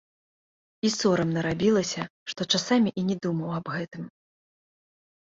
І 0.89 0.89
сорамна 0.99 1.39
рабілася, 1.49 2.01
што 2.35 2.41
часамі 2.55 2.89
і 3.03 3.07
не 3.13 3.21
думаў 3.29 3.49
аб 3.63 3.67
гэтым. 3.79 4.03